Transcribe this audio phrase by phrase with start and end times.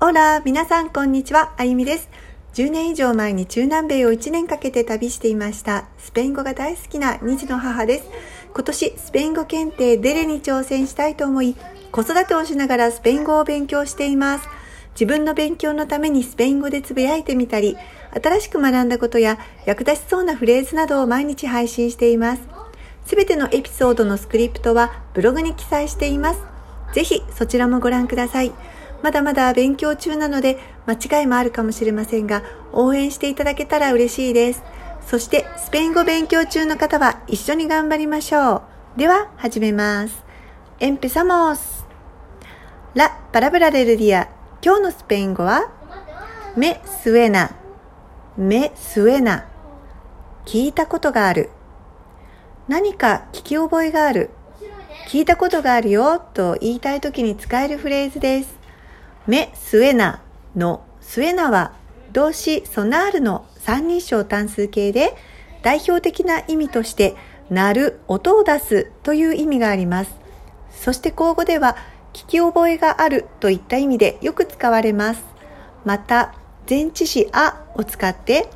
[0.00, 2.08] オーラ、皆さんこんにちは、あゆみです。
[2.54, 5.88] 10年以上前に中南米を1年かけて旅していました。
[5.98, 8.04] スペイン語が大好きな2児の母です。
[8.54, 11.56] 今年、スペイン語検定デレに挑戦したいと思い、
[11.90, 14.48] 子育てをしながらスペイン語を勉強しています。
[14.92, 17.76] 自分の勉強のためにスペイン語でつぶやいてみたり、
[18.14, 19.36] 新しく学んだことや
[19.66, 22.42] 役立ちそうなフレーズなどを毎日配信しています。
[23.04, 26.40] すべてのエピソードのスクリプトはブログに記載しています。
[26.94, 28.52] ぜひそちらもご覧ください。
[29.02, 34.62] まだまだ勉強中なので間違いもあるかもしれませんが、応援していただけたら嬉しいです。
[35.06, 38.62] そしてスペイン語勉強中の方は一緒に頑張りましょ
[38.96, 38.98] う。
[38.98, 40.24] では始めます。
[40.80, 41.84] Empezamos!
[42.94, 44.28] La palabra del día
[44.62, 45.70] 今日のスペイン語は
[46.56, 47.54] Me suena
[48.36, 49.44] Me suena
[50.46, 51.50] 聞いたことがある
[52.66, 54.30] 何か聞き覚えがある
[55.08, 58.57] 聞いたことがあるよと言いたい時に使えるフレーズです。
[59.26, 60.22] め、スエナ
[60.56, 61.72] のスエナは
[62.12, 65.14] 動詞ソナールの三人称単数形で
[65.62, 67.16] 代表的な意味として
[67.50, 70.10] 鳴る、音を出すという意味があります。
[70.70, 71.76] そして口語では
[72.12, 75.22] 聞き覚えがあるといった意味でよく使われます。
[75.84, 76.34] また
[76.68, 78.48] 前置詞あを使って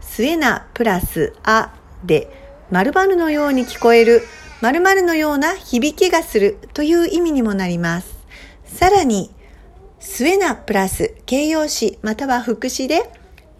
[0.00, 2.28] スエナプラスあで
[2.70, 4.22] 〇〇のように聞こえる
[4.60, 8.14] 〇〇のような響きがするという意味にもなります。
[8.64, 9.30] さらに、
[10.14, 13.10] スエナプラス形容詞または副詞で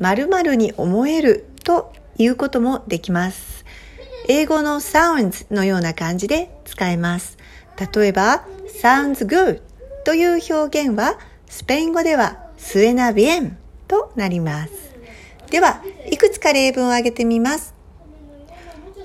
[0.00, 3.64] 〇〇に思えるということもできます。
[4.28, 7.38] 英語の sounds のような感じで使えます。
[7.94, 8.44] 例えば、
[8.82, 9.62] sounds good
[10.04, 13.56] という表現はスペイン語ではスエナビエン
[13.88, 14.72] となります。
[15.50, 17.74] では、いくつか例文を挙げてみます。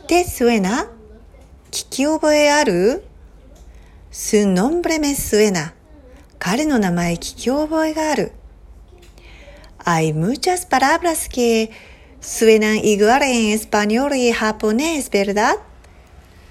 [0.08, 0.90] てスエナ
[1.72, 3.06] 聞き覚えある
[4.12, 5.77] ?Su nombre me suena.
[6.40, 8.32] 彼の名前聞き覚えがある。
[9.84, 11.72] Hay muchas palabras que
[12.20, 15.60] suenan igual en español y japonés, ¿verdad?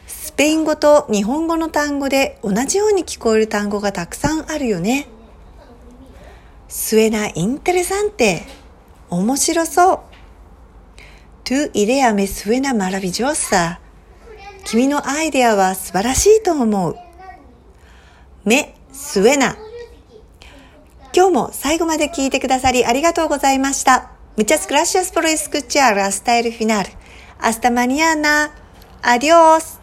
[0.06, 5.08] スペイン語と日本語の単語で同じように聞こえる単語がたくさんあるよね。
[6.68, 8.42] Suena interesante.
[9.08, 10.00] 面白そう。
[11.44, 13.78] Tu idea me suena maravillosa.
[14.64, 16.96] 君のアイデアは素晴らしいと思う。
[18.44, 19.56] め、すえな。
[21.16, 24.10] 今日も最後まで聞いてくださりありがとうございました。
[24.36, 26.90] むちゃすくらしやすぽろいすくちあるアスタイルフィナール。
[27.38, 28.52] アスタマニアな。
[29.00, 29.75] アディオース。